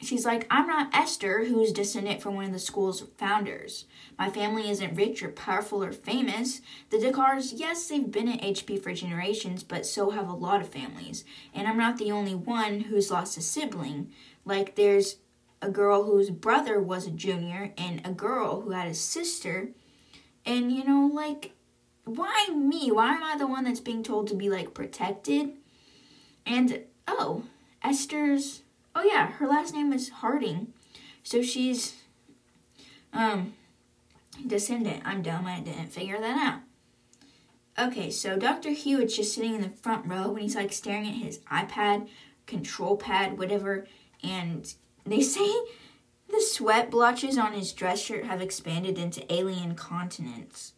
[0.01, 3.85] she's like, I'm not Esther, who's descendant from one of the school's founders.
[4.19, 6.61] My family isn't rich or powerful or famous.
[6.91, 10.69] The Dakkars, yes, they've been at HP for generations, but so have a lot of
[10.69, 11.25] families.
[11.55, 14.13] And I'm not the only one who's lost a sibling.
[14.45, 15.17] Like, there's
[15.61, 19.71] a girl whose brother was a junior and a girl who had a sister.
[20.45, 21.53] And, you know, like,
[22.05, 22.91] why me?
[22.91, 25.53] Why am I the one that's being told to be, like, protected?
[26.45, 27.45] And, oh,
[27.83, 28.63] Esther's,
[28.95, 30.73] oh yeah, her last name is Harding.
[31.23, 31.97] So she's,
[33.13, 33.55] um,
[34.47, 35.03] descendant.
[35.05, 35.47] I'm dumb.
[35.47, 36.61] I didn't figure that out.
[37.79, 38.71] Okay, so Dr.
[38.71, 42.09] Hewitt's just sitting in the front row and he's like staring at his iPad,
[42.47, 43.87] control pad, whatever,
[44.23, 44.75] and
[45.05, 45.51] they say
[46.29, 50.75] the sweat blotches on his dress shirt have expanded into alien continents.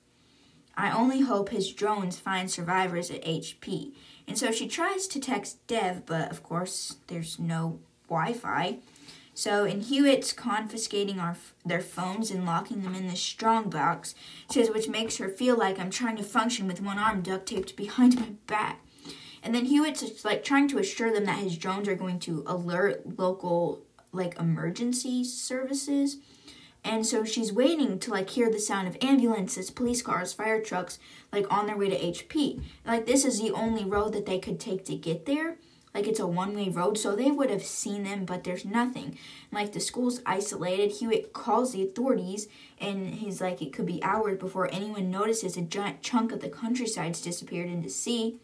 [0.77, 3.93] I only hope his drones find survivors at HP.
[4.27, 8.79] And so she tries to text Dev, but of course there's no Wi Fi.
[9.37, 14.15] So, in Hewitt's confiscating our their phones and locking them in this strong box,
[14.49, 17.77] says which makes her feel like I'm trying to function with one arm duct taped
[17.77, 18.81] behind my back.
[19.43, 23.19] And then Hewitt's like trying to assure them that his drones are going to alert
[23.19, 23.83] local
[24.13, 26.19] like emergency services.
[26.85, 30.99] And so she's waiting to like hear the sound of ambulances, police cars, fire trucks
[31.33, 32.63] like on their way to HP.
[32.87, 35.57] Like this is the only road that they could take to get there.
[35.95, 39.17] Like it's a one-way road, so they would have seen them, but there's nothing.
[39.53, 40.91] Like the school's isolated.
[40.91, 42.49] Hewitt calls the authorities,
[42.81, 46.49] and he's like, it could be hours before anyone notices a giant chunk of the
[46.49, 48.41] countryside's disappeared into sea.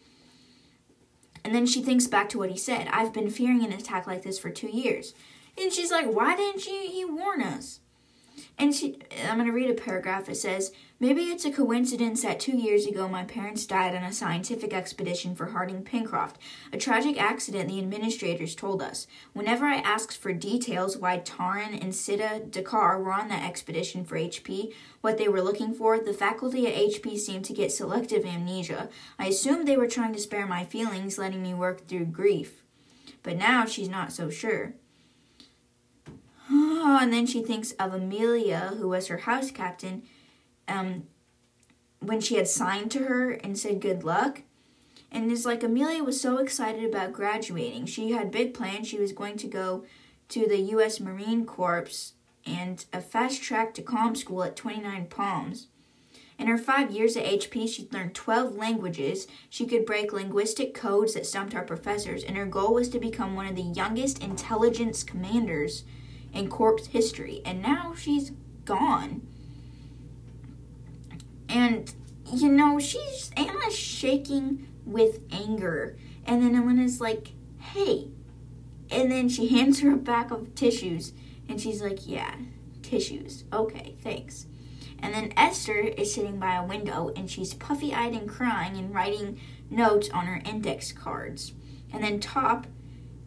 [1.43, 2.87] And then she thinks back to what he said.
[2.89, 5.13] I've been fearing an attack like this for two years.
[5.61, 7.80] And she's like, why didn't you, you warn us?
[8.57, 10.29] And she, I'm going to read a paragraph.
[10.29, 10.71] It says,
[11.01, 15.33] Maybe it's a coincidence that two years ago my parents died on a scientific expedition
[15.33, 16.37] for Harding Pencroft,
[16.71, 19.07] a tragic accident the administrators told us.
[19.33, 24.15] Whenever I asked for details why Taran and Sita Dakkar were on that expedition for
[24.15, 28.87] HP, what they were looking for, the faculty at HP seemed to get selective amnesia.
[29.17, 32.61] I assumed they were trying to spare my feelings, letting me work through grief.
[33.23, 34.75] But now she's not so sure.
[36.53, 40.03] Oh, and then she thinks of Amelia, who was her house captain,
[40.67, 41.07] um,
[41.99, 44.41] when she had signed to her and said good luck.
[45.11, 47.85] And it's like Amelia was so excited about graduating.
[47.85, 48.87] She had big plans.
[48.87, 49.85] She was going to go
[50.29, 50.99] to the U.S.
[50.99, 52.13] Marine Corps
[52.45, 55.67] and a fast track to comm school at 29 Palms.
[56.39, 59.27] In her five years at HP, she'd learned 12 languages.
[59.49, 63.35] She could break linguistic codes that stumped our professors, and her goal was to become
[63.35, 65.83] one of the youngest intelligence commanders
[66.33, 68.31] in Corps history, and now she's
[68.65, 69.27] gone.
[71.49, 71.93] And
[72.31, 78.07] you know, she's Anna's shaking with anger, and then Elena's like, "Hey,"
[78.89, 81.13] and then she hands her a pack of tissues,
[81.49, 82.35] and she's like, "Yeah,
[82.81, 83.43] tissues.
[83.51, 84.47] Okay, thanks."
[84.99, 89.39] And then Esther is sitting by a window, and she's puffy-eyed and crying and writing
[89.69, 91.53] notes on her index cards.
[91.91, 92.67] And then Top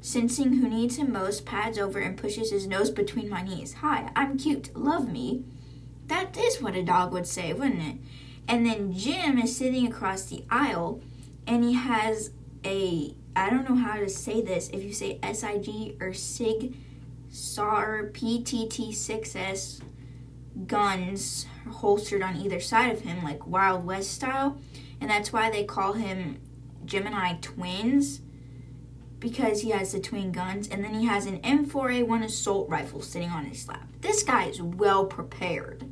[0.05, 3.77] Sensing who needs him most, pads over and pushes his nose between my knees.
[3.81, 4.77] Hi, I'm cute.
[4.77, 5.45] Love me.
[6.09, 7.97] That is what a dog would say, wouldn't it?
[8.47, 11.01] And then Jim is sitting across the aisle
[11.47, 12.33] and he has
[12.67, 14.69] a I don't know how to say this.
[14.69, 16.77] If you say SIG or SIG
[17.31, 19.81] SAR PTT6S
[20.67, 24.61] guns holstered on either side of him, like Wild West style.
[25.01, 26.43] And that's why they call him
[26.85, 28.21] Gemini twins
[29.25, 33.31] because he has the twin guns, and then he has an M4A1 assault rifle sitting
[33.31, 33.89] on his lap.
[34.03, 35.91] This guy is well prepared.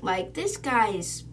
[0.00, 1.24] Like, this guy is,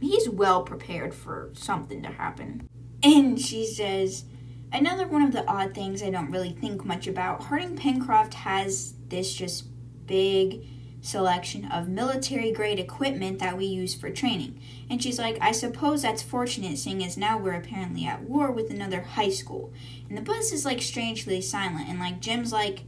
[0.00, 2.66] He's well prepared for something to happen.
[3.02, 4.24] And she says,
[4.72, 8.94] another one of the odd things I don't really think much about Harding Pencroft has
[9.08, 9.66] this just
[10.06, 10.64] big
[11.08, 14.60] selection of military grade equipment that we use for training.
[14.90, 18.70] And she's like, I suppose that's fortunate seeing as now we're apparently at war with
[18.70, 19.72] another high school.
[20.08, 22.82] And the bus is like strangely silent, and like Jim's like,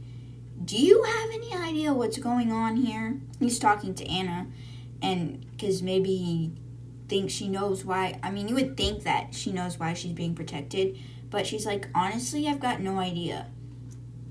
[0.63, 3.19] Do you have any idea what's going on here?
[3.39, 4.47] He's talking to Anna,
[5.01, 6.51] and because maybe he
[7.07, 8.19] thinks she knows why.
[8.21, 10.97] I mean, you would think that she knows why she's being protected,
[11.31, 13.47] but she's like, Honestly, I've got no idea.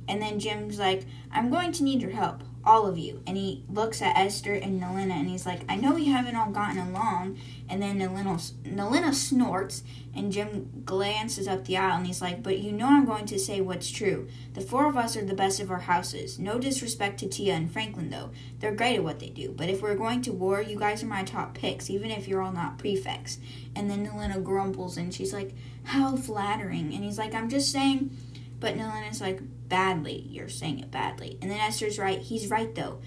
[0.07, 3.23] And then Jim's like, I'm going to need your help all of you.
[3.27, 6.51] And he looks at Esther and Nalina and he's like, I know we haven't all
[6.51, 7.39] gotten along.
[7.69, 9.83] And then Nalina, Nalina snorts
[10.15, 13.39] and Jim glances up the aisle and he's like, But you know I'm going to
[13.39, 14.29] say what's true.
[14.55, 16.39] The four of us are the best of our houses.
[16.39, 18.31] No disrespect to Tia and Franklin, though.
[18.59, 19.53] They're great at what they do.
[19.53, 22.43] But if we're going to war, you guys are my top picks, even if you're
[22.43, 23.39] all not prefects.
[23.75, 25.55] And then Nalina grumbles and she's like,
[25.85, 26.93] How flattering.
[26.93, 28.17] And he's like, I'm just saying.
[28.59, 29.41] But Nalina's like,
[29.71, 30.27] badly.
[30.29, 31.39] You're saying it badly.
[31.41, 32.21] And then Esther's right.
[32.21, 33.01] He's right, though.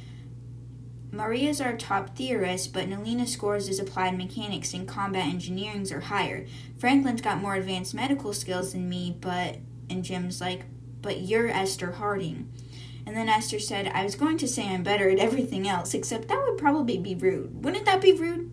[1.11, 6.47] Maria's our top theorist, but Nalina's scores as applied mechanics and combat engineering's are higher.
[6.79, 9.57] Franklin's got more advanced medical skills than me, but.
[9.91, 10.63] And Jim's like,
[11.03, 12.51] but you're Esther Harding.
[13.05, 16.29] And then Esther said, I was going to say I'm better at everything else, except
[16.29, 17.63] that would probably be rude.
[17.63, 18.49] Wouldn't that be rude?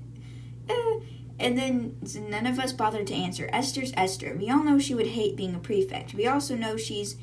[1.38, 3.50] And then none of us bothered to answer.
[3.52, 4.34] Esther's Esther.
[4.38, 6.14] We all know she would hate being a prefect.
[6.14, 7.16] We also know she's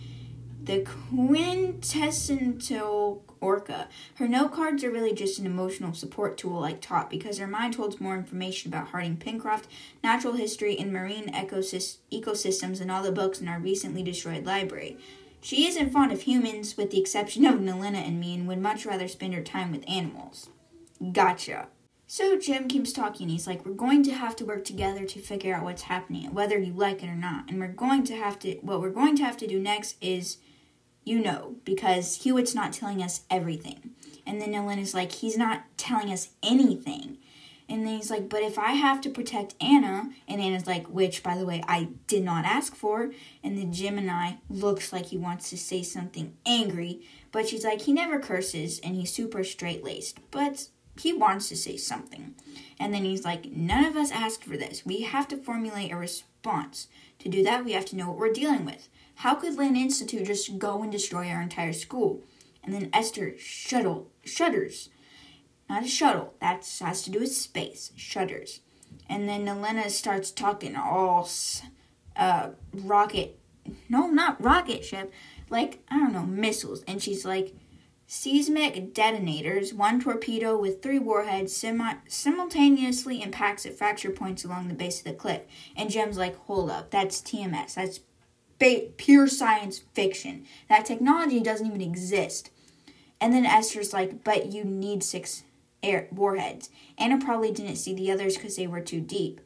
[0.64, 3.90] the quintessential orca.
[4.16, 7.76] Her note cards are really just an emotional support tool like Top because her mind
[7.76, 9.68] holds more information about Harding Pencroft,
[10.04, 14.98] natural history, and marine ecosystems than all the books in our recently destroyed library.
[15.42, 18.86] She isn't fond of humans, with the exception of Nalina and me, and would much
[18.86, 20.48] rather spend her time with animals.
[21.12, 21.68] Gotcha.
[22.08, 23.30] So Jim keeps talking.
[23.30, 26.58] He's like, We're going to have to work together to figure out what's happening, whether
[26.58, 27.50] you like it or not.
[27.50, 30.38] And we're going to have to, what we're going to have to do next is,
[31.04, 33.92] you know, because Hewitt's not telling us everything.
[34.26, 37.18] And then Ellen is like, He's not telling us anything.
[37.70, 41.24] And then he's like, but if I have to protect Anna, and Anna's like, which,
[41.24, 43.12] by the way, I did not ask for.
[43.44, 47.02] And the Gemini looks like he wants to say something angry,
[47.32, 50.68] but she's like, he never curses and he's super straight laced, but
[51.00, 52.36] he wants to say something.
[52.80, 54.86] And then he's like, none of us asked for this.
[54.86, 56.88] We have to formulate a response.
[57.20, 58.90] To do that, we have to know what we're dealing with.
[59.16, 62.24] How could Land Institute just go and destroy our entire school?
[62.64, 64.90] And then Esther shuttle, shudders
[65.70, 66.34] not a shuttle.
[66.40, 67.92] That has to do with space.
[67.96, 68.60] Shutters.
[69.10, 71.28] And then Elena starts talking all
[72.16, 73.40] uh, rocket.
[73.90, 75.12] No, not rocket ship.
[75.50, 76.84] Like, I don't know, missiles.
[76.88, 77.56] And she's like,
[78.08, 84.74] seismic detonators, one torpedo with three warheads simi- simultaneously impacts at fracture points along the
[84.74, 85.42] base of the cliff.
[85.76, 87.76] And Jem's like, hold up, that's TMS.
[87.76, 88.02] That's
[88.60, 90.46] ba- pure science fiction.
[90.70, 92.50] That technology doesn't even exist.
[93.20, 95.44] And then Esther's like, but you need six
[95.82, 96.70] air warheads.
[96.98, 99.42] Anna probably didn't see the others because they were too deep.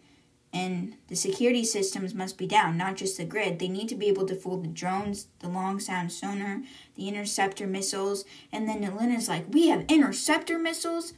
[0.53, 3.59] And the security systems must be down, not just the grid.
[3.59, 6.61] They need to be able to fool the drones, the long sound sonar,
[6.95, 8.25] the interceptor missiles.
[8.51, 11.13] And then Elena's like, We have interceptor missiles?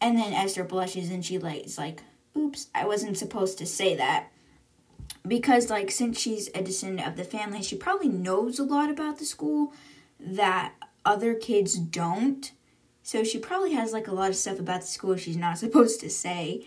[0.00, 2.02] And then Esther blushes and she like, is like,
[2.36, 4.28] Oops, I wasn't supposed to say that.
[5.26, 9.18] Because, like, since she's a descendant of the family, she probably knows a lot about
[9.18, 9.72] the school
[10.18, 10.72] that
[11.04, 12.52] other kids don't.
[13.02, 16.00] So she probably has like a lot of stuff about the school she's not supposed
[16.00, 16.66] to say.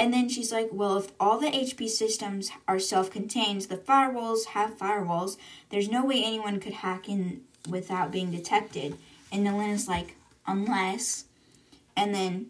[0.00, 4.46] And then she's like, well, if all the HP systems are self contained, the firewalls
[4.46, 5.36] have firewalls,
[5.68, 8.96] there's no way anyone could hack in without being detected.
[9.30, 11.26] And Nalina's like, unless.
[11.94, 12.46] And then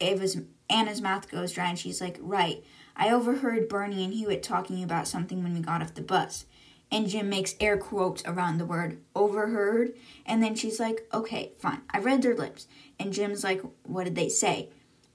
[0.00, 2.64] Ava's Anna's mouth goes dry and she's like, right.
[2.96, 6.46] I overheard Bernie and Hewitt talking about something when we got off the bus
[6.90, 9.94] and Jim makes air quotes around the word overheard.
[10.26, 11.82] And then she's like, okay, fine.
[11.90, 12.66] I read their lips.
[12.98, 14.68] And Jim's like, what did they say?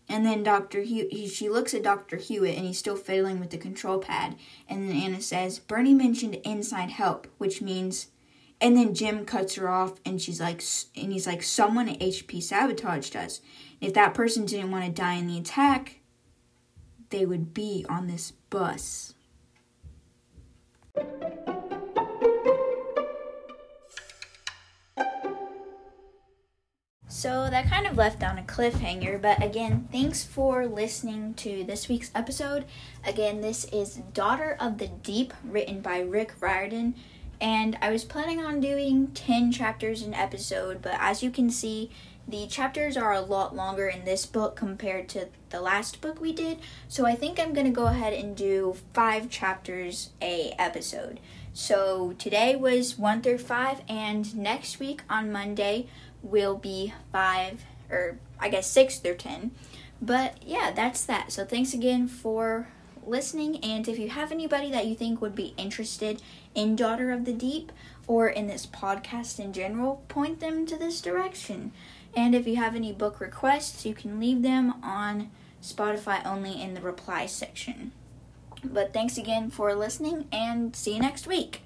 [0.09, 0.83] And then Dr.
[0.83, 2.17] Hew- she looks at Dr.
[2.17, 4.35] Hewitt and he's still fiddling with the control pad.
[4.69, 8.07] And then Anna says, Bernie mentioned inside help, which means.
[8.59, 10.63] And then Jim cuts her off and she's like,
[10.95, 13.41] and he's like, someone at HP sabotaged us.
[13.79, 15.99] If that person didn't want to die in the attack,
[17.09, 19.13] they would be on this bus.
[27.09, 31.87] So that kind of left on a cliffhanger, but again, thanks for listening to this
[31.87, 32.65] week's episode.
[33.05, 36.95] Again, this is Daughter of the Deep, written by Rick Riordan,
[37.39, 41.91] and I was planning on doing 10 chapters an episode, but as you can see,
[42.27, 46.33] the chapters are a lot longer in this book compared to the last book we
[46.33, 51.21] did, so I think I'm gonna go ahead and do five chapters a episode.
[51.53, 55.87] So today was one through five, and next week on Monday
[56.21, 59.51] will be five, or I guess six through ten.
[60.01, 61.31] But yeah, that's that.
[61.31, 62.67] So thanks again for
[63.05, 63.57] listening.
[63.63, 66.21] And if you have anybody that you think would be interested
[66.53, 67.71] in Daughter of the Deep
[68.05, 71.71] or in this podcast in general, point them to this direction.
[72.15, 75.29] And if you have any book requests, you can leave them on
[75.61, 77.91] Spotify only in the reply section.
[78.63, 81.61] But thanks again for listening and see you next week.